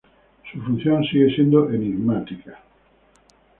Su 0.51 0.59
función 0.63 1.03
sigue 1.03 1.29
siendo 1.35 1.69
enigmática. 1.69 2.59